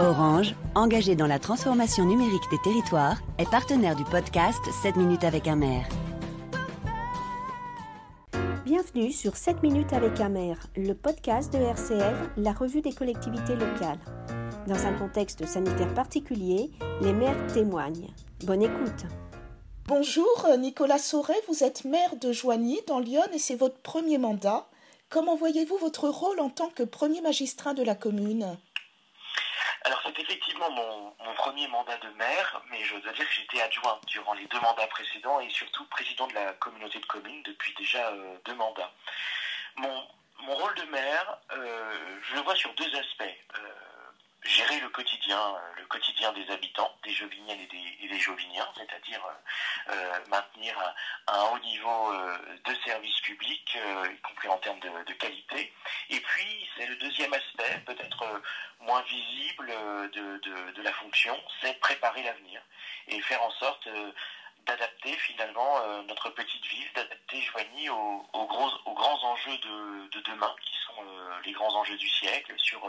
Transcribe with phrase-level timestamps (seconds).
[0.00, 5.48] Orange, engagé dans la transformation numérique des territoires, est partenaire du podcast 7 minutes avec
[5.48, 5.88] un maire.
[8.64, 13.56] Bienvenue sur 7 minutes avec un maire, le podcast de RCL, la revue des collectivités
[13.56, 13.98] locales.
[14.68, 16.70] Dans un contexte sanitaire particulier,
[17.02, 18.14] les maires témoignent.
[18.44, 19.04] Bonne écoute.
[19.86, 24.68] Bonjour, Nicolas Sauret, vous êtes maire de Joigny dans Lyon et c'est votre premier mandat.
[25.10, 28.56] Comment voyez-vous votre rôle en tant que premier magistrat de la commune?
[29.88, 33.98] Alors c'est effectivement mon, premier mandat de maire, mais je dois dire que j'étais adjoint
[34.06, 38.06] durant les deux mandats précédents et surtout président de la communauté de communes depuis déjà
[38.08, 38.92] euh, deux mandats.
[39.76, 40.06] Mon,
[40.46, 43.22] rôle de maire, euh, je le vois sur deux aspects.
[43.22, 43.87] Euh,
[44.44, 49.22] gérer le quotidien, le quotidien des habitants, des Joviniennes et des, Joviniens, c'est-à-dire
[50.28, 50.74] maintenir
[51.28, 52.12] un, haut niveau
[52.64, 55.72] de service public, y compris en termes de, de qualité.
[56.10, 58.42] Et puis, c'est le deuxième aspect, peut-être
[58.80, 62.62] moins visible euh, de, la fonction, c'est préparer l'avenir
[63.08, 64.12] et faire en sorte euh,
[64.68, 71.02] d'adapter finalement euh, notre petite ville, d'adapter Joigny aux, grands enjeux de, demain, qui sont
[71.44, 72.80] les grands enjeux du siècle, sur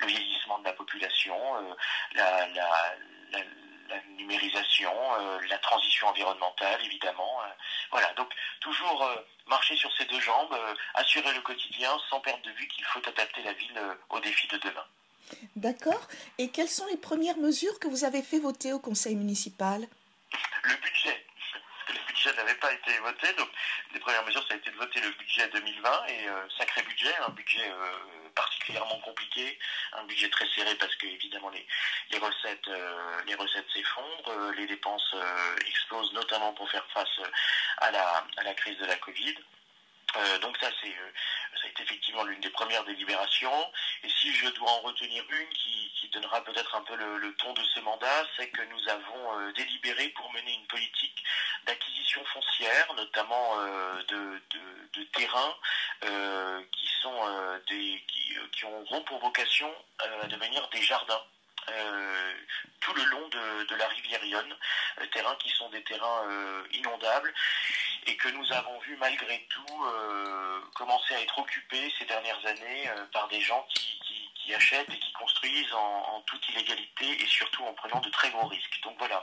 [0.00, 1.36] le vieillissement de la population,
[2.14, 2.48] la,
[4.16, 4.92] numérisation,
[5.48, 7.40] la transition environnementale, évidemment.
[7.90, 9.08] voilà, donc toujours
[9.46, 10.56] marcher sur ces deux jambes,
[10.94, 14.58] assurer le quotidien sans perdre de vue qu'il faut adapter la ville aux défis de
[14.58, 14.84] demain.
[15.56, 16.08] D'accord.
[16.38, 19.86] Et quelles sont les premières mesures que vous avez fait voter au conseil municipal?
[20.68, 21.26] Le budget.
[21.88, 23.48] Le budget n'avait pas été voté, donc
[23.94, 27.16] les premières mesures, ça a été de voter le budget 2020 et euh, sacré budget,
[27.26, 29.58] un budget euh, particulièrement compliqué,
[29.94, 31.66] un budget très serré parce que évidemment les,
[32.10, 33.36] les recettes euh, les
[33.72, 35.16] s'effondrent, les dépenses
[35.66, 37.20] explosent notamment pour faire face
[37.78, 39.36] à la, à la crise de la Covid.
[40.16, 41.12] Euh, donc ça, c'est, euh,
[41.54, 43.72] ça a effectivement l'une des premières délibérations.
[44.02, 45.76] Et si je dois en retenir une qui,
[46.10, 50.08] donnera peut-être un peu le, ton de ce mandat, c'est que nous avons euh, délibéré
[50.08, 51.22] pour mener une politique
[51.66, 53.56] d'acquisition foncière, notamment
[54.08, 54.40] de,
[55.12, 55.54] terrains
[56.72, 61.22] qui sont des qui, qui auront pour vocation à devenir des jardins.
[62.80, 64.54] Tout le long de, la rivière Yonne,
[65.12, 66.24] terrains qui sont des terrains
[66.72, 67.32] inondables
[68.08, 72.88] et que nous avons vu malgré tout euh, commencer à être occupés ces dernières années
[72.88, 73.86] euh, par des gens qui,
[74.54, 78.80] achètent et qui construisent en, toute illégalité et surtout en prenant de très gros risques.
[78.82, 79.22] Donc voilà,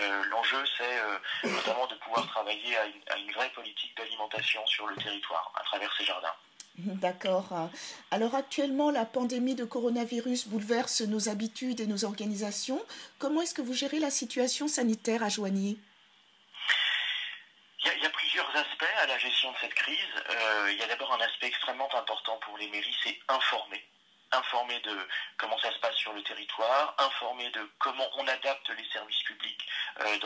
[0.00, 5.52] euh, l'enjeu c'est notamment de pouvoir travailler à une vraie politique d'alimentation sur le territoire
[5.56, 6.36] à travers ces jardins.
[6.86, 7.70] D'accord.
[8.10, 12.80] Alors actuellement, la pandémie de coronavirus bouleverse nos habitudes et nos organisations.
[13.18, 15.78] Comment est-ce que vous gérez la situation sanitaire à Joigny?
[17.82, 19.96] Il y, a, plusieurs aspects à la gestion de cette crise.
[20.30, 23.82] Euh, il y a d'abord un aspect extrêmement important pour les mairies, c'est informer.
[24.32, 24.96] Informer de
[25.38, 29.66] comment ça se passe sur le territoire, informer de comment on adapte les services publics
[30.00, 30.18] euh,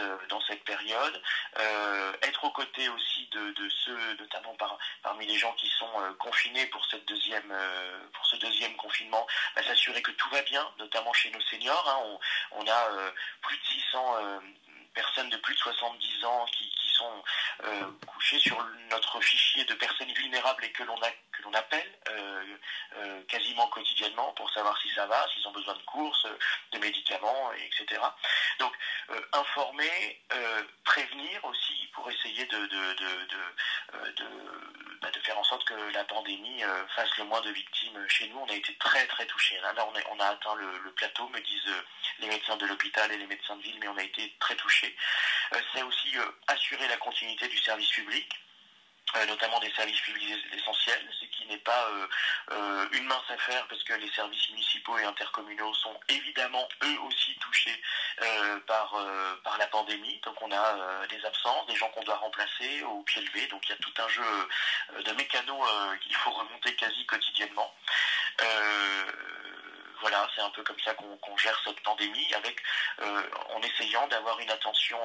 [0.00, 1.22] euh, dans cette période,
[2.42, 4.56] être aux côtés aussi de, ceux, notamment
[5.02, 7.52] parmi les gens qui sont confinés pour cette deuxième
[8.12, 11.88] pour ce deuxième confinement, bah, s'assurer que tout va bien, notamment chez nos seniors.
[11.88, 12.18] Hein.
[12.52, 14.40] On, on, a plus de 600
[14.94, 16.70] personnes de plus de 70 ans qui,
[17.64, 18.56] euh, couchées sur
[18.90, 22.56] notre fichier de personnes vulnérables et que l'on que l'on appelle euh,
[22.96, 26.26] euh, quasiment quotidiennement pour savoir si ça va, s'ils ont besoin de courses,
[26.72, 28.00] de médicaments, etc.
[28.58, 28.72] Donc
[29.32, 30.20] informer,
[30.84, 33.44] prévenir aussi pour essayer de, de, de,
[35.00, 36.62] bah, de, faire en sorte que la pandémie
[36.94, 38.38] fasse le moins de victimes chez nous.
[38.38, 39.58] On a été très très touchés.
[39.60, 41.74] Là, on, on a atteint le, le plateau, me disent
[42.18, 44.96] les médecins de l'hôpital et les médecins de ville, mais on a été très touchés.
[45.74, 48.28] C'est aussi assurer la continuité du service public.
[49.16, 52.06] Euh, notamment des services publics essentiels, ce qui n'est pas euh,
[52.52, 57.36] euh, une mince affaire parce que les services municipaux et intercommunaux sont évidemment eux aussi
[57.38, 57.82] touchés
[58.66, 58.94] par,
[59.44, 60.18] par la pandémie.
[60.24, 63.46] Donc on a des absences, des gens qu'on doit remplacer au pied levé.
[63.48, 64.48] Donc il y a tout un jeu
[65.04, 65.68] de mécanos
[66.00, 67.74] qu'il faut remonter quasi quotidiennement.
[70.02, 72.60] Voilà, c'est un peu comme ça qu'on gère cette pandémie, avec
[73.00, 74.98] en essayant d'avoir une attention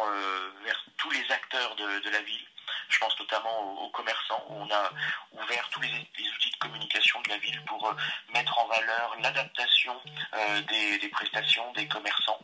[0.63, 2.47] vers tous les acteurs de la ville,
[2.89, 4.91] je pense notamment aux, commerçants, où on a
[5.33, 7.93] ouvert tous les, outils de communication de la ville pour euh,
[8.33, 9.99] mettre en valeur l'adaptation
[10.33, 12.39] euh, des, prestations des commerçants,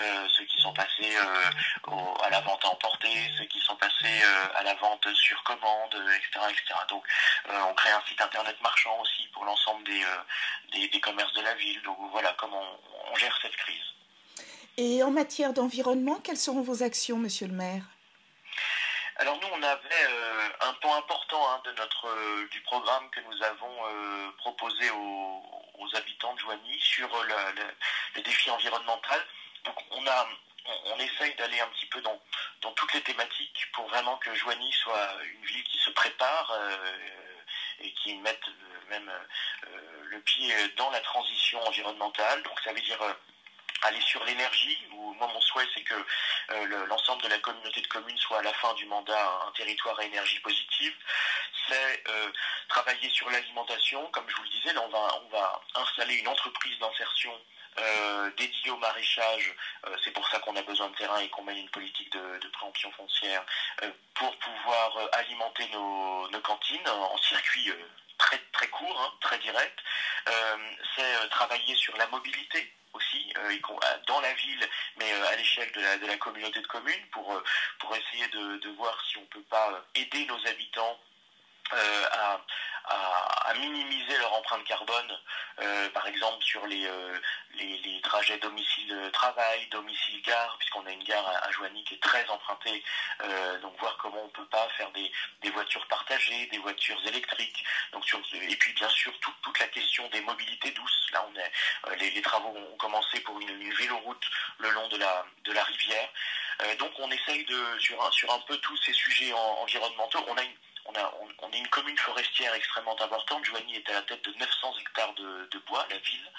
[0.00, 4.22] euh, ceux qui sont passés à la vente à emporter, ceux qui sont passés
[4.54, 6.46] à la vente sur commande, etc.
[6.50, 6.74] etc.
[6.88, 7.04] Donc
[7.48, 11.80] on crée un site internet marchand aussi pour l'ensemble des, des, commerces de la ville.
[11.82, 12.64] Donc voilà comment
[13.10, 13.84] on gère cette crise.
[14.76, 17.82] Et en matière d'environnement, quelles seront vos actions, monsieur le maire?
[19.16, 23.20] Alors nous, on avait euh, un point important hein, de notre euh, du programme que
[23.20, 25.42] nous avons euh, proposé aux,
[25.78, 27.62] aux habitants de Joigny sur le,
[28.16, 29.20] le, défi environnemental.
[29.64, 30.28] Donc on a
[30.86, 32.20] on, essaye d'aller un petit peu dans,
[32.60, 36.52] dans toutes les thématiques pour vraiment que Joigny soit une ville qui se prépare
[37.80, 38.44] et qui mette
[38.90, 39.10] même
[40.04, 42.42] le pied dans la transition environnementale.
[42.42, 42.98] Donc ça veut dire
[43.82, 44.78] aller sur l'énergie,
[45.18, 45.94] moi mon souhait c'est que
[46.50, 49.98] euh, l'ensemble de la communauté de communes soit à la fin du mandat un territoire
[49.98, 50.94] à énergie positive,
[51.68, 52.30] c'est euh,
[52.68, 57.32] travailler sur l'alimentation, comme je vous le disais, là on va, installer une entreprise d'insertion
[57.78, 59.54] euh, dédiée au maraîchage,
[60.02, 62.90] c'est pour ça qu'on a besoin de terrain et qu'on mène une politique de, préemption
[62.92, 63.44] foncière,
[64.14, 67.72] pour pouvoir alimenter nos, cantines en circuit
[68.18, 69.78] très, très court, hein, très direct.
[70.96, 73.58] C'est travailler sur la mobilité, aussi euh,
[74.06, 77.32] dans la ville, mais euh, à l'échelle de la, de la, communauté de communes pour,
[77.32, 77.42] euh,
[77.78, 80.98] pour essayer de voir si on ne peut pas aider nos habitants
[81.70, 82.40] à,
[82.88, 85.18] à, minimiser leur empreinte carbone,
[85.60, 87.18] euh, par exemple sur les, euh,
[87.54, 92.82] les, trajets domicile-travail, domicile-gare, puisqu'on a une gare à, Joigny qui est très empruntée,
[93.22, 95.10] euh, donc voir comment on peut pas faire des,
[95.42, 100.20] des, voitures partagées, des voitures électriques, donc et puis bien sûr toute la question des
[100.20, 101.08] mobilités douces.
[101.12, 104.24] Là, on est, les, travaux ont commencé pour une, une véloroute
[104.58, 106.08] le long de la, de la rivière.
[106.78, 110.24] donc on essaye de sur un, sur un peu tous ces sujets environnementaux.
[110.28, 110.54] On a une
[111.40, 113.44] on, est une commune forestière extrêmement importante.
[113.44, 116.30] Joigny est à la tête de 900 hectares de, bois, la ville.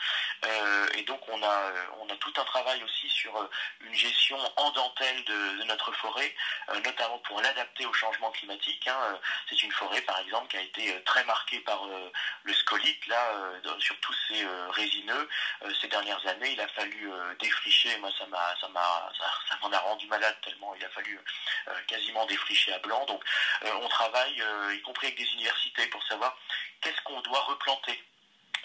[0.46, 3.50] Euh, et donc on a, on a tout un travail aussi sur euh,
[3.82, 6.34] une gestion en dentelle de, notre forêt,
[6.70, 8.88] euh, notamment pour l'adapter au changement climatique.
[8.88, 9.20] Hein.
[9.50, 11.88] C'est une forêt, par exemple, qui a été très marquée par
[12.44, 15.30] le scolite, là, sur tous ces résineux.
[15.82, 17.98] ces dernières années, il a fallu défricher.
[17.98, 19.12] Moi, ça m'a, ça m'a,
[19.50, 21.20] ça, m'en a rendu malade tellement il a fallu
[21.88, 23.06] quasiment défricher à blanc.
[23.06, 23.24] Donc,
[23.64, 26.38] on travaille euh, y compris avec des universités, pour savoir
[26.82, 28.04] qu'est-ce qu'on doit replanter.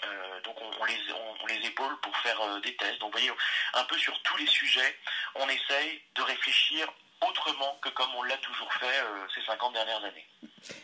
[0.03, 0.97] Euh, donc on, les,
[1.41, 2.99] on, les, épaule pour faire euh, des tests.
[2.99, 3.31] Donc vous voyez,
[3.73, 4.97] un peu sur tous les sujets,
[5.35, 6.91] on essaye de réfléchir
[7.27, 10.27] autrement que comme on l'a toujours fait ces 50 dernières années.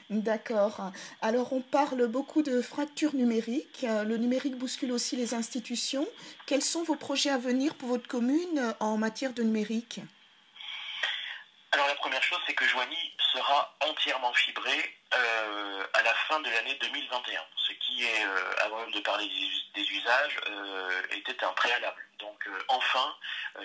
[0.10, 0.92] D'accord.
[1.22, 3.82] Alors on parle beaucoup de fracture numérique.
[3.84, 6.08] Le numérique bouscule aussi les institutions.
[6.48, 10.00] Quels sont vos projets à venir pour votre commune en matière de numérique?
[12.02, 17.40] Première chose, c'est que Joigny sera entièrement fibré euh, à la fin de l'année 2021,
[17.56, 19.30] ce qui est, euh, avant même de parler
[19.76, 22.02] des, usages, euh, était un préalable.
[22.18, 23.16] Donc enfin,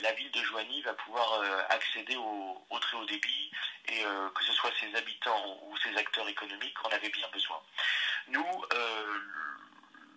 [0.03, 1.41] la ville de Joigny va pouvoir
[1.71, 3.51] accéder au, très haut débit
[3.89, 4.03] et
[4.35, 7.61] que ce soit ses habitants ou ses acteurs économiques en avaient bien besoin.
[8.29, 8.65] Nous,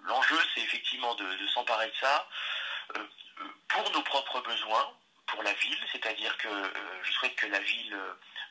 [0.03, 2.29] l'enjeu, c'est effectivement de s'emparer de ça
[3.67, 4.93] pour nos propres besoins,
[5.29, 7.97] pour la ville, c'est-à-dire que euh, je souhaite que la ville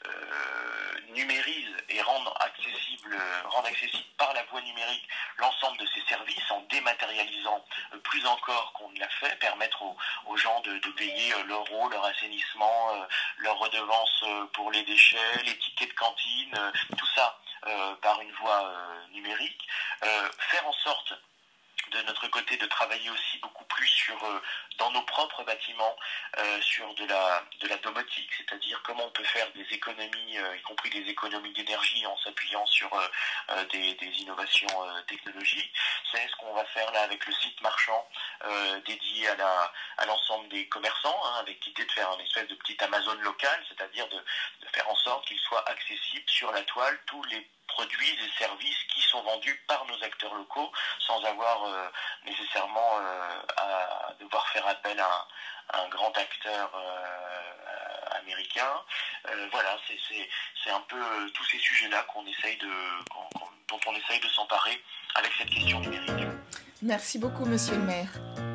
[0.06, 3.16] euh, numérise et rende accessible,
[3.46, 5.08] rende accessible par la voie numérique
[5.38, 7.64] l'ensemble de ses services en dématérialisant
[7.94, 12.04] euh, plus encore qu'on ne l'a fait, permettre aux, gens de, payer leur eau, leur
[12.04, 13.06] assainissement,
[13.38, 17.38] leur redevance pour les déchets, les tickets de cantine, tout ça
[18.02, 18.72] par une voie
[19.12, 19.68] numérique,
[20.00, 21.14] faire en sorte
[21.90, 24.40] de notre côté de travailler aussi beaucoup plus sur euh,
[24.78, 25.96] dans nos propres bâtiments
[26.38, 30.56] euh, sur de la de la domotique, c'est-à-dire comment on peut faire des économies, euh,
[30.56, 32.88] y compris des économies d'énergie en s'appuyant sur
[33.70, 34.68] des, innovations
[35.06, 35.72] technologiques.
[36.10, 38.08] C'est ce qu'on va faire là avec le site marchand
[38.86, 42.54] dédié à la à l'ensemble des commerçants, hein, avec l'idée de faire une espèce de
[42.54, 46.98] petite Amazon locale, c'est-à-dire de, de faire en sorte qu'il soit accessible sur la toile
[47.06, 50.70] tous les produits et services qui sont vendus par nos acteurs locaux
[51.06, 51.88] sans avoir euh,
[52.26, 55.26] nécessairement euh, à devoir faire appel à,
[55.74, 58.82] un grand acteur euh, américain.
[59.52, 60.96] voilà, c'est un peu
[61.34, 64.82] tous ces sujets-là qu'on essaye dont on essaye de s'emparer
[65.14, 66.26] avec cette question numérique.
[66.80, 68.47] Merci beaucoup, monsieur le maire.